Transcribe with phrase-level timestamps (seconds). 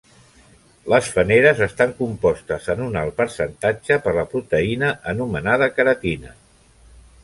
[0.93, 6.39] Les fàneres estan compostes en un alt percentatge per la proteïna anomenada queratina.